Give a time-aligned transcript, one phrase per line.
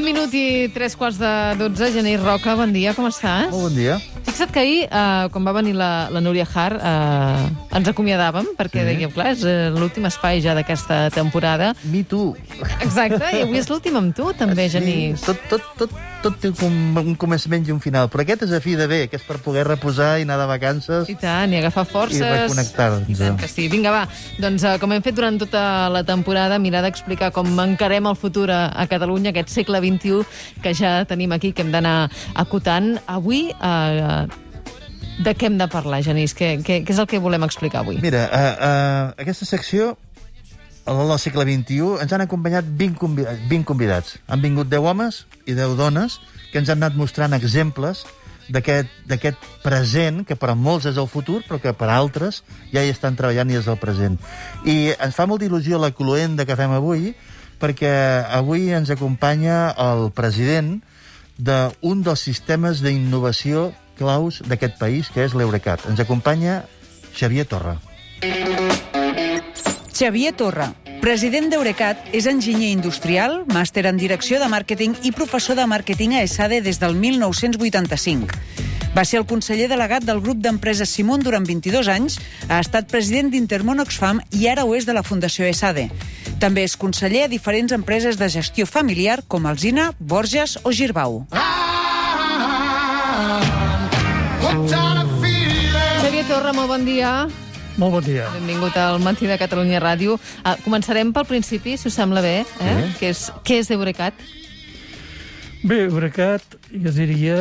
[0.00, 1.30] Un minut i tres quarts de
[1.60, 1.90] dotze.
[1.92, 3.50] Genís Roca, bon dia, com estàs?
[3.52, 3.98] Molt bon dia.
[4.40, 8.80] Fixa't que ahir, eh, quan va venir la, la Núria Har, eh, ens acomiadàvem, perquè
[8.80, 8.86] sí.
[8.88, 11.74] dèiem, clar, és eh, l'últim espai ja d'aquesta temporada.
[11.92, 12.32] Me too.
[12.80, 15.26] Exacte, i avui és l'últim amb tu, també, Genís.
[15.28, 15.92] Tot, tot, tot,
[16.24, 19.02] tot té un, un començament i un final, però aquest és a fi de bé,
[19.12, 22.24] que és per poder reposar i anar de vacances I tant, i agafar forces.
[22.24, 23.12] i reconnectar-nos.
[23.12, 23.68] I tant que sí.
[23.72, 24.06] Vinga, va.
[24.40, 25.62] Doncs, eh, com hem fet durant tota
[25.92, 30.24] la temporada, mirar d'explicar com encarem el futur a, a Catalunya, aquest segle XXI
[30.64, 32.08] que ja tenim aquí, que hem d'anar
[32.40, 32.94] acotant.
[33.20, 34.29] Avui, eh,
[35.24, 36.34] de què hem de parlar, Genís?
[36.36, 37.98] Què, què, què és el que volem explicar avui?
[38.02, 39.94] Mira, uh, uh, aquesta secció
[40.90, 44.16] al segle XXI ens han acompanyat 20, convi 20 convidats.
[44.26, 46.18] Han vingut 10 homes i 10 dones
[46.50, 48.06] que ens han anat mostrant exemples
[48.50, 52.40] d'aquest present, que per a molts és el futur, però que per a altres
[52.72, 54.16] ja hi estan treballant i és el present.
[54.66, 57.12] I ens fa molta il·lusió la cloenda que fem avui,
[57.62, 57.92] perquè
[58.26, 60.80] avui ens acompanya el president
[61.38, 63.70] d'un dels sistemes d'innovació
[64.00, 65.84] claus d'aquest país, que és l'Eurecat.
[65.92, 66.62] Ens acompanya
[67.12, 67.76] Xavier Torra.
[70.00, 70.70] Xavier Torra,
[71.04, 76.24] president d'Eurecat, és enginyer industrial, màster en direcció de màrqueting i professor de màrqueting a
[76.24, 78.40] ESADE des del 1985.
[78.96, 83.30] Va ser el conseller delegat del grup d'empreses Simon durant 22 anys, ha estat president
[83.30, 85.90] d'Intermón Oxfam i ara ho és de la Fundació ESADE.
[86.40, 91.26] També és conseller a diferents empreses de gestió familiar com Alzina, Borges o Girbau.
[91.30, 91.59] Xavier
[96.50, 97.10] Torra, molt bon dia.
[97.78, 98.24] Molt bon dia.
[98.34, 100.16] Benvingut al Matí de Catalunya Ràdio.
[100.42, 102.72] Uh, començarem pel principi, si us sembla bé, eh?
[102.74, 102.96] Sí.
[102.98, 104.24] que és, què és Eurecat?
[105.62, 107.36] Bé, Eurecat, jo diria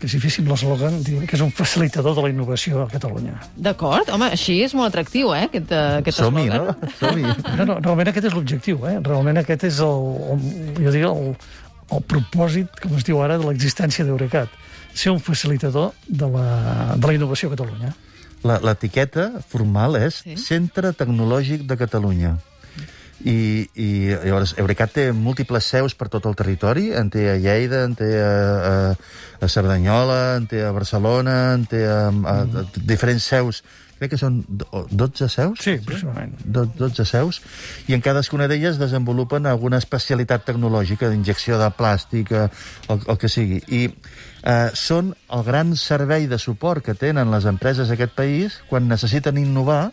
[0.00, 3.36] que si féssim l'eslògan, diria que és un facilitador de la innovació a Catalunya.
[3.68, 4.08] D'acord?
[4.16, 6.72] Home, així és molt atractiu, eh, aquest, eh, aquest Som-hi, eslògan.
[6.72, 6.90] no?
[7.02, 7.28] Som-hi.
[7.60, 8.96] No, no, realment aquest és l'objectiu, eh?
[9.12, 11.36] Realment aquest és el, el jo diria, el,
[11.92, 14.60] el propòsit, com es diu ara, de l'existència d'Eurecat.
[14.96, 16.50] Ser un facilitador de la,
[16.96, 17.96] de la innovació a Catalunya.
[18.46, 20.36] La- L'etiqueta formal és Sí.
[20.36, 20.44] sí.
[20.44, 22.36] Centre Tecnològic de Catalunya.
[23.18, 27.80] I, i llavors Eurecat té múltiples seus per tot el territori, en té a Lleida,
[27.82, 28.94] en té a, a,
[29.42, 33.64] a Cerdanyola, en té a Barcelona, en té a, a, a diferents seus.
[33.98, 35.58] Crec que són do- 12 seus?
[35.60, 36.36] Sí, aproximadament.
[36.44, 37.40] Do- 12 seus,
[37.90, 42.48] i en cadascuna d'elles desenvolupen alguna especialitat tecnològica d'injecció de plàstic, eh,
[42.88, 43.58] el, el que sigui.
[43.68, 48.86] I eh, són el gran servei de suport que tenen les empreses d'aquest país quan
[48.88, 49.88] necessiten innovar,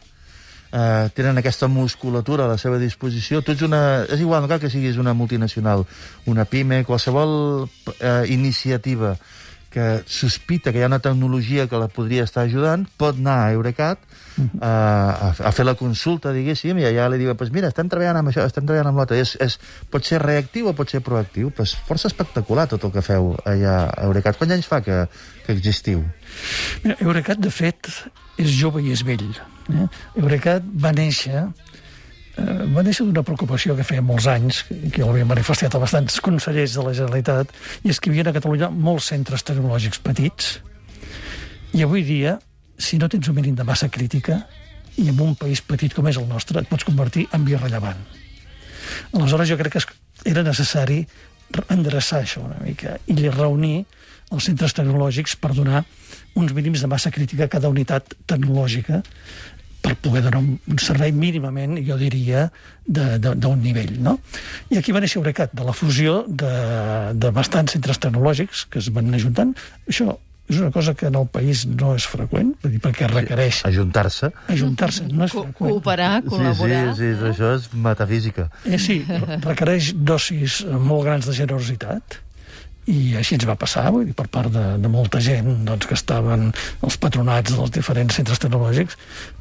[0.72, 3.42] eh, tenen aquesta musculatura a la seva disposició.
[3.42, 4.04] Tu ets una...
[4.06, 5.86] És igual, no cal que siguis una multinacional,
[6.30, 7.66] una pime, qualsevol
[8.00, 9.16] eh, iniciativa
[9.76, 13.50] que sospita que hi ha una tecnologia que la podria estar ajudant, pot anar a
[13.58, 14.00] Eurecat
[14.62, 18.22] a, a, a fer la consulta, diguéssim, i allà li diu, pues mira, estem treballant
[18.22, 19.20] amb això, estem treballant amb l'altre.
[19.20, 19.58] És, és,
[19.92, 21.52] pot ser reactiu o pot ser proactiu.
[21.56, 24.40] Pues força espectacular tot el que feu allà a Eurecat.
[24.40, 25.02] Quants anys fa que,
[25.44, 26.06] que existiu?
[26.86, 27.92] Mira, Eurecat, de fet,
[28.40, 29.28] és jove i és vell.
[29.76, 29.90] Eh?
[30.24, 31.50] Eurecat va néixer
[32.38, 36.20] eh, va néixer d'una preocupació que feia molts anys, que jo l'havia manifestat a bastants
[36.24, 37.52] consellers de la Generalitat,
[37.84, 40.60] i és que hi havia a Catalunya molts centres tecnològics petits,
[41.76, 42.38] i avui dia,
[42.78, 44.46] si no tens un mínim de massa crítica,
[44.96, 48.00] i en un país petit com és el nostre, et pots convertir en irrellevant.
[49.12, 51.02] Aleshores, jo crec que era necessari
[51.52, 53.86] re- endreçar això una mica i reunir
[54.32, 55.84] els centres tecnològics per donar
[56.36, 59.02] uns mínims de massa crítica a cada unitat tecnològica
[59.82, 62.52] per poder donar un, un servei mínimament, jo diria,
[62.86, 63.96] de- de- d'un nivell.
[64.02, 64.20] No?
[64.74, 66.52] I aquí va néixer Eurecat, de la fusió de,
[67.14, 69.54] de bastants centres tecnològics que es van ajuntant.
[69.88, 70.16] Això
[70.50, 74.30] és una cosa que en el país no és freqüent, dir, perquè requereix Ajuntar-se.
[74.54, 75.72] ajuntar-se, no és Co freqüent.
[75.74, 76.84] cooperar, col·laborar.
[76.94, 78.50] Sí, sí, sí, això és metafísica.
[78.66, 79.00] Eh, sí,
[79.42, 82.20] requereix dosis molt grans de generositat
[82.92, 85.98] i així ens va passar, vull dir, per part de, de molta gent doncs, que
[85.98, 86.52] estaven
[86.86, 88.98] els patronats dels diferents centres tecnològics,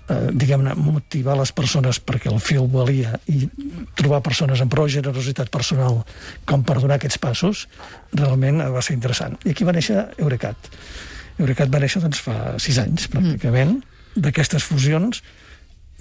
[0.09, 3.45] eh, diguem-ne, motivar les persones perquè el fil valia i
[3.99, 6.01] trobar persones amb prou generositat personal
[6.49, 7.67] com per donar aquests passos,
[8.17, 9.37] realment eh, va ser interessant.
[9.45, 10.73] I aquí va néixer Eurecat.
[11.39, 13.81] Eurecat va néixer doncs, fa sis anys, pràcticament,
[14.15, 15.21] d'aquestes fusions,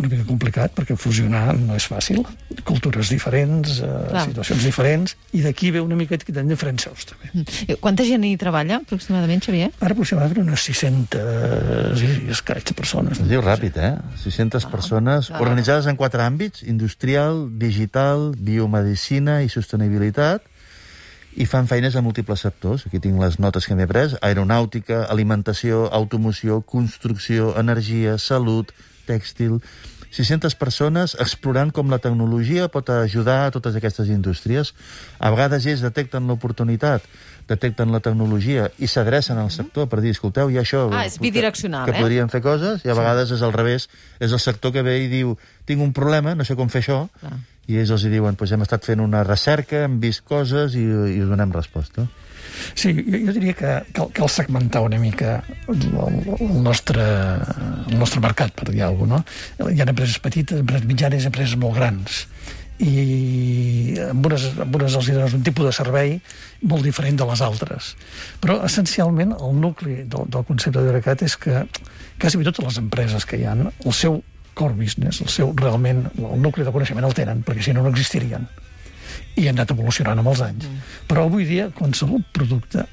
[0.01, 2.24] una mica complicat, perquè fusionar no és fàcil.
[2.66, 4.25] Cultures diferents, eh, Clar.
[4.25, 7.45] situacions diferents, i d'aquí ve una mica que tenen diferents seus, també.
[7.68, 9.72] Eh, Quanta gent hi treballa, aproximadament, Xavier?
[9.80, 13.19] Ara aproximadament unes 600 i escaig de persones.
[13.19, 13.98] Es diu ràpid, eh?
[14.24, 15.42] 600 persones clar.
[15.42, 20.42] organitzades en quatre àmbits, industrial, digital, biomedicina i sostenibilitat,
[21.36, 22.86] i fan feines a múltiples sectors.
[22.86, 24.18] Aquí tinc les notes que m'he pres.
[24.22, 28.72] Aeronàutica, alimentació, automoció, construcció, energia, salut,
[29.08, 29.60] tèxtil,
[30.14, 34.76] 600 persones explorant com la tecnologia pot ajudar a totes aquestes indústries.
[35.18, 37.06] A vegades ells detecten l'oportunitat,
[37.50, 40.86] detecten la tecnologia i s'adrecen al sector per dir, escolteu, hi ha això...
[40.94, 41.98] Ah, és bidireccional, que, eh?
[41.98, 43.90] que podríem fer coses, i a vegades és al revés.
[44.22, 45.34] És el sector que ve i diu,
[45.66, 47.34] tinc un problema, no sé com fer això, Clar.
[47.74, 50.86] i ells els hi diuen, doncs hem estat fent una recerca, hem vist coses i,
[50.86, 52.06] i us donem resposta.
[52.74, 55.84] Sí, jo, jo diria que cal, cal segmentar una mica el,
[56.40, 57.04] el, nostre,
[57.90, 59.60] el nostre mercat, per dir alguna cosa.
[59.60, 59.69] No?
[59.72, 62.25] Hi ha empreses petites, empreses mitjanes, empreses molt grans
[62.81, 66.16] i amb unes, amb unes els dones un tipus de servei
[66.66, 67.94] molt diferent de les altres.
[68.42, 71.63] Però, essencialment, el nucli del, del concepte d'Eurecat és que
[72.19, 74.22] quasi totes les empreses que hi han, el seu
[74.57, 77.94] core business, el seu realment, el nucli de coneixement el tenen, perquè si no, no
[77.94, 78.48] existirien.
[79.35, 80.68] I han anat evolucionant amb els anys.
[80.68, 80.91] Mm.
[81.09, 82.85] Però avui dia, qualsevol producte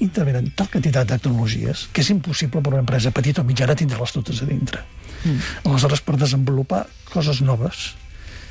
[0.00, 4.14] intervenen tal quantitat de tecnologies que és impossible per una empresa petita o mitjana tindre-les
[4.16, 4.80] totes a dintre.
[5.24, 5.36] Mm.
[5.68, 7.90] Aleshores, per desenvolupar coses noves,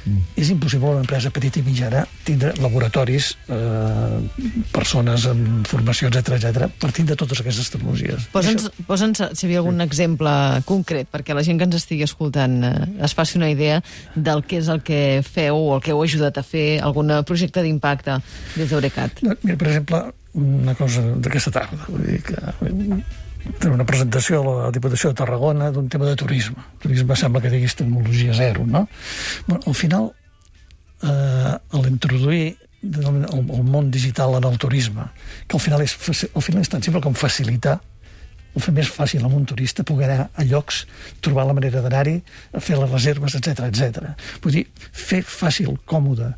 [0.06, 0.24] Mm.
[0.40, 4.20] És impossible una empresa petita i mitjana tindre laboratoris, eh,
[4.74, 8.30] persones amb formació, etc etc per tindre totes aquestes tecnologies.
[8.34, 9.88] Posa'ns, posa'ns si hi havia algun sí.
[9.90, 10.34] exemple
[10.70, 12.76] concret, perquè la gent que ens estigui escoltant eh,
[13.06, 13.82] es faci una idea
[14.16, 17.64] del que és el que feu o el que heu ajudat a fer, algun projecte
[17.66, 18.20] d'impacte
[18.56, 19.24] des d'Eurecat.
[19.24, 20.04] Mira, per exemple,
[20.40, 22.38] una cosa d'aquesta tarda, vull dir que
[23.70, 26.64] una presentació a la Diputació de Tarragona d'un tema de turisme.
[26.82, 28.88] Turisme sembla que diguis tecnologia zero, no?
[29.48, 30.10] Bueno, al final,
[31.04, 35.10] eh, l'introduir el, el món digital en el turisme,
[35.48, 35.96] que al final és,
[36.34, 37.80] al final és tan simple com facilitar
[38.56, 40.86] o fer més fàcil a un turista poder anar a llocs,
[41.22, 42.18] trobar la manera d'anar-hi,
[42.58, 44.14] fer les reserves, etc etc.
[44.44, 46.32] Vull dir, fer fàcil, còmode,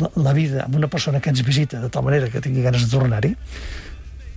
[0.00, 2.84] la, la vida amb una persona que ens visita de tal manera que tingui ganes
[2.84, 3.32] de tornar-hi,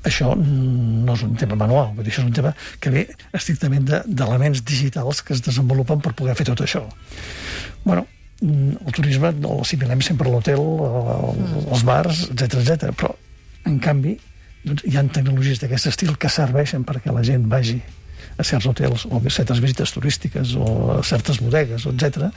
[0.08, 3.06] això no és un tema manual, vull dir, això és un tema que ve
[3.38, 6.86] estrictament d'elements de, digitals que es desenvolupen per poder fer tot això.
[7.84, 8.06] bueno,
[8.42, 10.64] el turisme no l'assimilem sempre a l'hotel,
[11.72, 12.92] als bars, etc etc.
[12.94, 13.14] però,
[13.66, 14.18] en canvi,
[14.64, 17.80] doncs, hi ha tecnologies d'aquest estil que serveixen perquè la gent vagi
[18.38, 22.30] a certs hotels o a certes visites turístiques o a certes bodegues, etc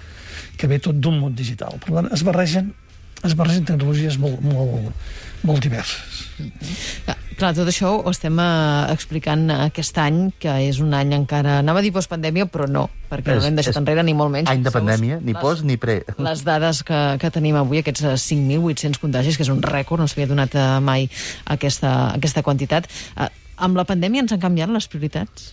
[0.61, 1.79] que ve tot d'un món digital.
[1.81, 2.73] Per tant, es barregen
[3.27, 4.93] es barregen tecnologies molt, molt,
[5.47, 6.21] molt diverses.
[7.09, 11.59] Ah, clar, tot això ho estem uh, explicant aquest any, que és un any encara...
[11.61, 14.51] Anava a dir postpandèmia, però no, perquè és, no l'hem deixat enrere, ni molt menys.
[14.53, 16.01] Any de pandèmia, ni les, post ni pre.
[16.19, 20.31] Les dades que, que tenim avui, aquests 5.800 contagis, que és un rècord, no s'havia
[20.31, 21.09] donat uh, mai
[21.53, 22.89] aquesta, aquesta quantitat.
[23.17, 23.29] Uh,
[23.61, 25.53] amb la pandèmia ens han canviat les prioritats?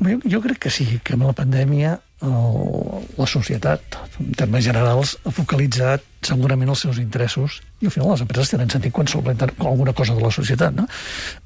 [0.00, 1.94] Jo, jo crec que sí, que amb la pandèmia
[2.24, 8.10] el, la societat, en termes generals, ha focalitzat segurament els seus interessos i al final
[8.14, 10.74] les empreses tenen sentit quan solventen alguna cosa de la societat.
[10.74, 10.86] No?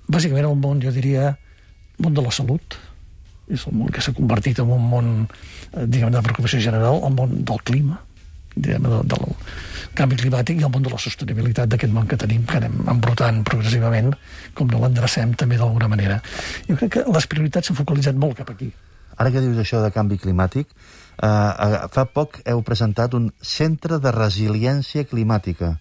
[0.08, 1.32] Bàsicament el món, jo diria,
[1.98, 2.78] món de la salut,
[3.48, 5.14] és el món que s'ha convertit en un món,
[5.72, 8.00] eh, diguem de preocupació general, el món del clima,
[8.54, 9.26] diguem del, del
[9.98, 13.42] canvi climàtic i el món de la sostenibilitat d'aquest món que tenim, que anem embrutant
[13.48, 14.12] progressivament,
[14.54, 16.20] com no l'endrecem també d'alguna manera.
[16.68, 18.70] Jo crec que les prioritats s'han focalitzat molt cap aquí.
[19.18, 24.14] Ara que dius això de canvi climàtic, eh, fa poc heu presentat un centre de
[24.14, 25.74] resiliència climàtica.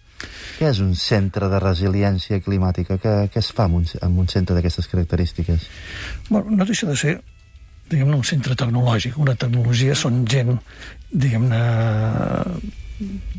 [0.58, 2.98] Què és un centre de resiliència climàtica?
[2.98, 5.68] Què, què es fa en un, en un centre d'aquestes característiques?
[6.30, 7.20] Bueno, no deixa de ser
[7.92, 9.18] diguem un centre tecnològic.
[9.22, 10.58] Una tecnologia són gent,
[11.12, 11.62] diguem-ne,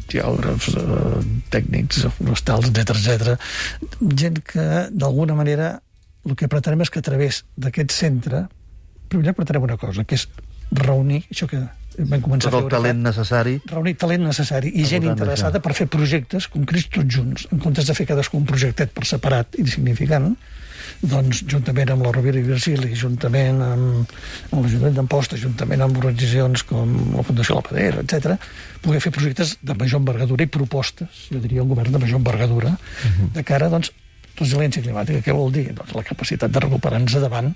[0.09, 1.23] geògrafs, eh,
[1.53, 3.35] tècnics, forestals, etc etc.
[4.15, 5.73] gent que, d'alguna manera,
[6.27, 8.47] el que pretenem és que a través d'aquest centre,
[9.09, 10.29] primer pretenem una cosa, que és
[10.71, 11.61] reunir això que
[11.99, 13.57] vam començar Tot a el talent necessari.
[13.71, 17.97] Reunir talent necessari i gent interessada per fer projectes concrets tots junts, en comptes de
[17.97, 20.35] fer cadascun un projectet per separat i insignificant,
[21.03, 24.13] doncs, juntament amb la Rovira i Virgili, juntament amb,
[24.51, 28.37] amb l'Ajuntament d'Amposta, juntament amb organitzacions com la Fundació La Padera, etc,
[28.85, 32.75] poder fer projectes de major envergadura i propostes, jo diria un govern de major envergadura,
[32.75, 33.33] uh -huh.
[33.35, 33.93] de cara, doncs,
[34.39, 35.23] resiliència climàtica.
[35.25, 35.73] Què vol dir?
[35.75, 37.55] Doncs la capacitat de recuperar-nos davant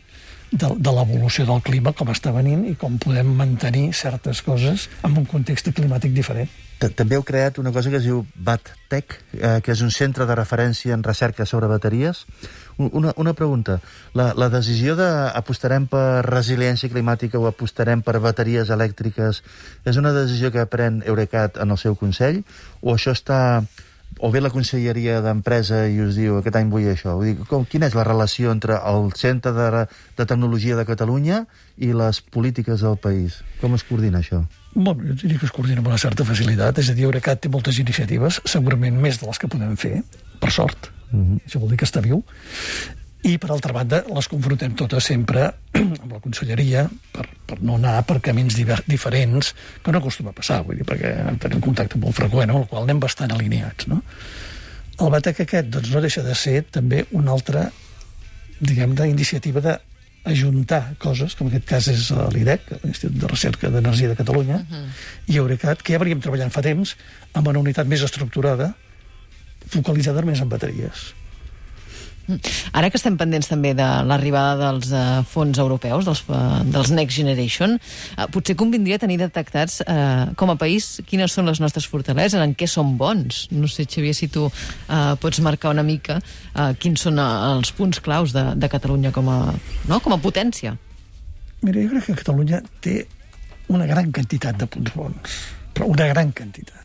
[0.51, 5.17] de, de l'evolució del clima, com està venint i com podem mantenir certes coses en
[5.17, 6.51] un context climàtic diferent.
[6.91, 10.35] També heu creat una cosa que es diu BatTech, eh, que és un centre de
[10.35, 12.25] referència en recerca sobre bateries.
[12.79, 13.81] Una, una pregunta.
[14.15, 19.43] La, la decisió de apostarem per resiliència climàtica o apostarem per bateries elèctriques
[19.85, 22.43] és una decisió que pren Eurecat en el seu Consell
[22.81, 23.43] o això està
[24.19, 27.17] o bé la Conselleria d'Empresa i us diu aquest any vull això.
[27.21, 29.87] Vull dir, com, quina és la relació entre el Centre de,
[30.19, 31.45] de Tecnologia de Catalunya
[31.79, 33.41] i les polítiques del país?
[33.61, 34.45] Com es coordina això?
[34.75, 36.81] Bueno, jo diria que es coordina amb una certa facilitat.
[36.81, 40.01] És a dir, Eurecat té moltes iniciatives, segurament més de les que podem fer,
[40.41, 40.91] per sort.
[41.13, 41.39] Uh -huh.
[41.47, 42.25] Això vol dir que està viu.
[43.23, 45.53] i, per altra banda, les confrontem totes sempre
[46.03, 50.33] amb la conselleria per, per no anar per camins diver, diferents, que no acostuma a
[50.33, 54.03] passar, vull dir, perquè tenim contacte molt freqüent, amb el qual anem bastant alineats, no?
[54.99, 57.71] El batec aquest doncs, no deixa de ser també una altra,
[58.61, 59.79] diguem d'iniciativa de
[60.25, 64.77] ajuntar coses, com en aquest cas és l'IDEC, l'Institut de Recerca d'Energia de Catalunya, uh
[64.77, 64.87] -huh.
[65.27, 66.97] i Eurecat, que ja veníem treballant fa temps
[67.33, 68.75] amb una unitat més estructurada,
[69.69, 71.15] focalitzada més en bateries.
[72.73, 77.19] Ara que estem pendents també de l'arribada dels uh, fons europeus, dels, uh, dels Next
[77.19, 82.41] Generation, uh, potser convindria tenir detectats uh, com a país quines són les nostres fortaleses,
[82.41, 83.47] en què som bons.
[83.55, 88.03] No sé, Xavier, si tu uh, pots marcar una mica uh, quins són els punts
[88.05, 89.41] claus de, de Catalunya com a,
[89.91, 90.01] no?
[90.05, 90.77] com a potència.
[91.63, 93.03] Mira, jo crec que Catalunya té
[93.73, 96.82] una gran quantitat de punts bons, però una gran quantitat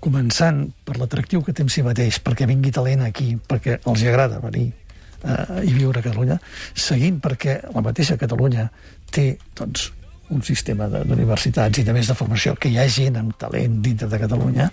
[0.00, 4.40] començant per l'atractiu que té en si mateix, perquè vingui talent aquí, perquè els agrada
[4.42, 6.40] venir eh, i viure a Catalunya,
[6.74, 8.68] seguint perquè la mateixa Catalunya
[9.12, 9.90] té doncs,
[10.30, 14.08] un sistema d'universitats i de més de formació, que hi ha gent amb talent dintre
[14.10, 14.68] de Catalunya,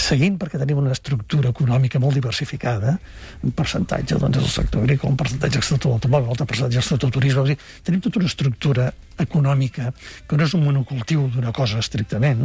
[0.00, 2.96] seguint perquè tenim una estructura econòmica molt diversificada,
[3.44, 6.88] un percentatge doncs, del sector agrícola, un percentatge del sector automòbil, un altre percentatge del
[6.88, 8.88] sector turisme, dir, tenim tota una estructura
[9.26, 9.92] econòmica
[10.28, 12.42] que no és un monocultiu d'una cosa estrictament.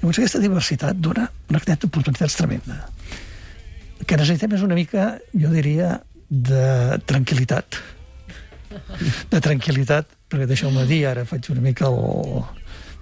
[0.00, 2.88] Llavors aquesta diversitat dona una quantitat d'oportunitats tremenda.
[4.06, 5.98] que necessitem és una mica, jo diria,
[6.30, 7.80] de tranquil·litat
[9.32, 12.42] de tranquil·litat, perquè deixeu-me dir, ara faig una mica el,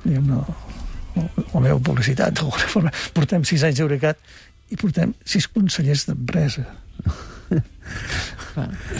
[0.05, 2.93] diguem la meva publicitat, d'alguna forma.
[3.17, 4.21] Portem sis anys d'Eurecat
[4.73, 6.67] i portem sis consellers d'empresa.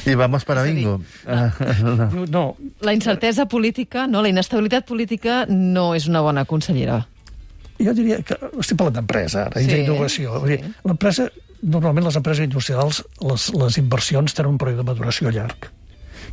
[0.07, 1.01] I vamos para bingo.
[2.31, 2.57] No.
[2.81, 7.01] La incertesa política, no, la inestabilitat política no és una bona consellera.
[7.77, 10.41] Jo diria que estic parlant d'empresa ara, sí, i d'innovació.
[10.49, 10.61] Sí.
[10.89, 11.29] L'empresa,
[11.63, 15.69] normalment les empreses industrials, les, les inversions tenen un període de maduració llarg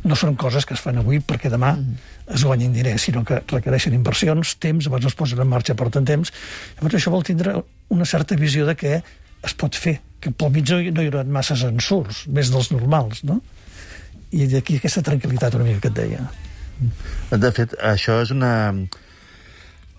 [0.04, 2.08] no són coses que es fan avui perquè demà mm.
[2.36, 5.88] es guanyin diners, sinó que requereixen inversions, temps, abans no es posen en marxa per
[5.92, 6.32] tant temps.
[6.76, 7.56] Llavors això vol tindre
[7.94, 8.98] una certa visió de què
[9.44, 13.40] es pot fer, que pel mig no hi haurà masses ensurts, més dels normals, no?
[14.34, 16.28] I d'aquí aquesta tranquil·litat una mica que et deia.
[17.30, 18.52] De fet, això és una...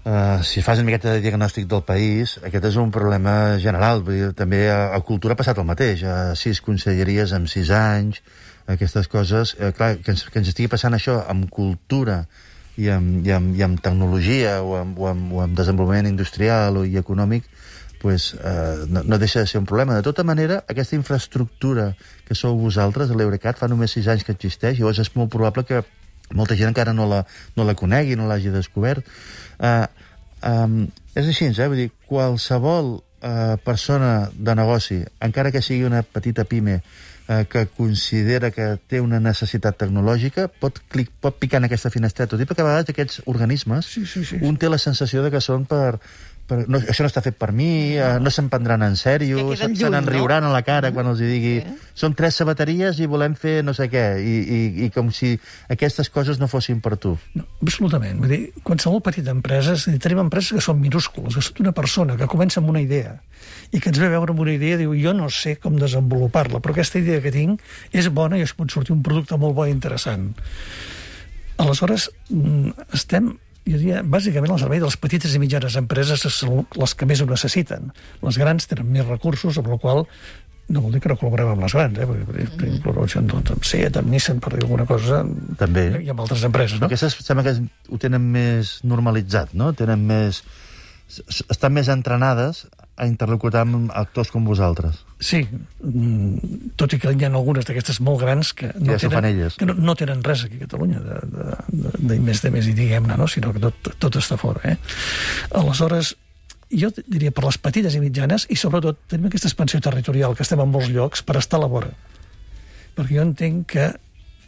[0.05, 4.03] Uh, si fas una miqueta de diagnòstic del país, aquest és un problema general.
[4.05, 6.03] Vull dir, també a, a cultura ha passat el mateix.
[6.05, 8.19] A sis conselleries en sis anys,
[8.67, 12.23] aquestes coses, eh, clar, que ens, que ens estigui passant això amb cultura
[12.77, 16.81] i amb, i amb, i amb tecnologia o amb, o, amb, o amb desenvolupament industrial
[16.81, 17.45] o i econòmic,
[18.01, 19.95] pues, eh, no, no deixa de ser un problema.
[19.95, 21.95] De tota manera, aquesta infraestructura
[22.27, 25.81] que sou vosaltres, l'Eurecat, fa només sis anys que existeix, llavors és molt probable que
[26.33, 27.23] molta gent encara no la,
[27.55, 29.05] no la conegui, no l'hagi descobert.
[29.57, 29.87] Eh,
[30.41, 30.69] eh,
[31.15, 31.67] és així, eh?
[31.71, 36.81] Vull dir, qualsevol eh, persona de negoci, encara que sigui una petita pime,
[37.27, 42.35] eh, que considera que té una necessitat tecnològica pot, clic, pot picar en aquesta finestreta.
[42.35, 45.33] Tot i perquè a vegades aquests organismes, sí, sí, sí, un té la sensació de
[45.33, 45.97] que són per,
[46.47, 49.41] per, no, això no està fet per mi, no, eh, no se'n prendran en sèrio,
[49.57, 50.51] se, n'enriuran no?
[50.51, 51.75] a la cara quan els hi digui sí.
[52.05, 55.33] són tres sabateries i volem fer no sé què, i, i, i com si
[55.73, 57.15] aquestes coses no fossin per tu.
[57.37, 58.19] No, absolutament.
[58.21, 62.29] Vull dir, qualsevol petita empresa, tenim empreses que són minúscules, que són una persona que
[62.31, 63.15] comença amb una idea
[63.73, 65.79] i que ens ve a veure amb una idea i diu jo no sé com
[65.79, 67.63] desenvolupar-la, però aquesta idea que tinc
[67.95, 70.31] és bona i es pot sortir un producte molt bo i interessant.
[71.61, 73.33] Aleshores, mm, estem
[73.65, 77.29] diria, bàsicament el servei de les petites i mitjanes empreses són les que més ho
[77.29, 77.91] necessiten.
[78.25, 80.05] Les grans tenen més recursos, amb la qual
[80.67, 82.07] no vol dir que no col·laborem amb les grans, eh?
[82.09, 82.79] perquè per mm.
[82.85, 85.21] col·laboració doncs, amb Seat, amb Nissan, per dir alguna cosa,
[85.59, 85.87] També.
[86.01, 86.79] i amb altres empreses.
[86.81, 86.89] No?
[86.89, 89.73] Aquestes sembla que ho tenen més normalitzat, no?
[89.77, 90.41] Tenen més...
[91.53, 92.63] Estan més entrenades
[92.95, 95.01] a interlocutar amb actors com vosaltres.
[95.19, 95.41] Sí,
[95.83, 99.67] mm, tot i que hi ha algunes d'aquestes molt grans que no, ja tenen, que
[99.67, 102.75] no, no tenen res aquí a Catalunya de, de, de, de més de més i
[102.77, 103.27] diguem-ne, no?
[103.27, 104.63] sinó que tot, tot està fora.
[104.71, 104.77] Eh?
[105.59, 106.13] Aleshores,
[106.71, 110.63] jo diria per les petites i mitjanes i sobretot tenim aquesta expansió territorial que estem
[110.63, 111.91] en molts llocs per estar a la vora.
[112.95, 113.91] Perquè jo entenc que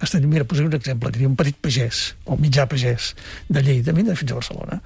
[0.03, 3.11] estem, mira, posaré un exemple, diria un petit pagès, o mitjà pagès
[3.49, 4.81] de Lleida, vindre fins a Barcelona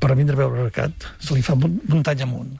[0.00, 2.56] per vindre a veure el mercat se li fa muntanya amunt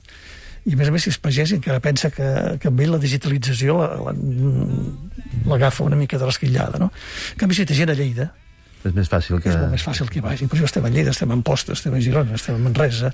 [0.69, 2.29] i a més a més si és pagès encara pensa que,
[2.61, 6.91] que amb ell la digitalització l'agafa la, la, una mica de l'esquillada no?
[7.33, 8.31] en canvi si té gent a Lleida
[8.81, 9.51] és més fàcil que...
[9.51, 10.47] És molt més fàcil que vagi.
[10.49, 13.11] Per això estem a Lleida, estem a Amposta, estem a Girona, estem a Manresa,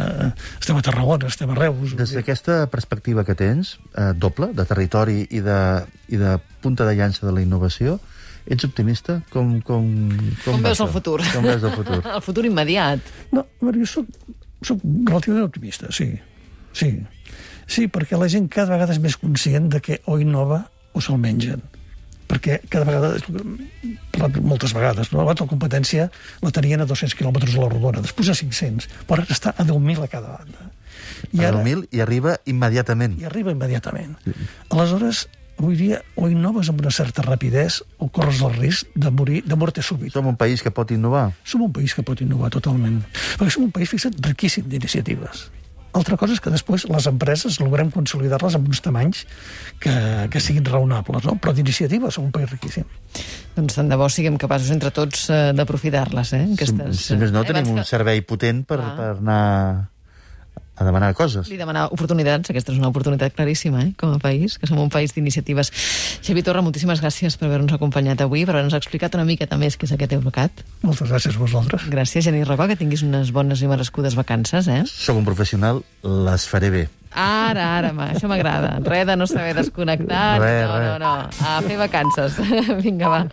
[0.00, 1.92] eh, estem a Tarragona, estem a Reus...
[1.98, 5.58] Des d'aquesta perspectiva que tens, eh, doble, de territori i de,
[6.08, 7.98] i de punta de llança de la innovació,
[8.46, 9.20] Ets optimista?
[9.32, 9.88] Com, com,
[10.44, 11.18] com, com veus el futur?
[11.32, 12.00] Com veus el futur?
[12.16, 13.12] el futur immediat.
[13.34, 14.08] No, a jo soc,
[14.64, 16.12] soc relativament optimista, sí.
[16.76, 16.94] Sí.
[17.70, 21.20] Sí, perquè la gent cada vegada és més conscient de que o innova o se'l
[21.22, 21.62] mengen
[22.30, 23.08] perquè cada vegada,
[24.14, 25.24] parlat moltes vegades, no?
[25.24, 26.06] abans la competència
[26.44, 29.66] la tenien a 200 quilòmetres a la rodona, després a 500, però ara està a
[29.66, 30.70] 10.000 a cada banda.
[31.34, 33.18] I ara, 10.000 i arriba immediatament.
[33.20, 34.14] I arriba immediatament.
[34.70, 35.26] Aleshores,
[35.58, 39.56] avui dia o innoves amb una certa rapidesa o corres el risc de morir de
[39.56, 40.18] morte súbita.
[40.18, 41.30] Som un país que pot innovar.
[41.44, 43.02] Som un país que pot innovar totalment.
[43.36, 45.50] Perquè som un país, fixa't, riquíssim d'iniciatives.
[45.90, 49.24] Altra cosa és que després les empreses logrem consolidar-les amb uns tamanys
[49.82, 49.92] que,
[50.30, 51.34] que siguin raonables, no?
[51.42, 52.86] però d'iniciativa som un país riquíssim.
[53.56, 56.44] Doncs tant de bo siguem capaços entre tots eh, d'aprofitar-les, eh?
[56.54, 57.88] Aquestes, si, si més no, eh, tenim un que...
[57.88, 58.92] servei potent per, ah.
[58.94, 59.40] per anar
[60.80, 61.50] a demanar coses.
[61.52, 64.88] Li demanar oportunitats, aquesta és una oportunitat claríssima, eh, com a país, que som un
[64.88, 65.70] país d'iniciatives.
[66.24, 69.84] Xavi Torra, moltíssimes gràcies per haver-nos acompanyat avui, per haver-nos explicat una miqueta més què
[69.84, 70.64] és aquest Eurocat.
[70.80, 71.84] Moltes gràcies a vosaltres.
[71.92, 74.82] Gràcies, Genís Racó, que tinguis unes bones i merescudes vacances, eh?
[74.88, 76.88] Soc un professional, les faré bé.
[77.10, 78.76] Ara, ara, ma, això m'agrada.
[78.86, 80.38] Res de no saber desconnectar.
[80.40, 80.88] Res, no, res.
[80.88, 81.12] no, no.
[81.42, 82.38] A fer vacances.
[82.84, 83.24] Vinga, va.